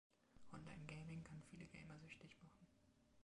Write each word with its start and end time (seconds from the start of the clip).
Online-Gaming 0.51 1.23
kann 1.23 1.43
viele 1.43 1.67
Gamer 1.67 1.99
süchtig 1.99 2.35
machen. 2.41 2.67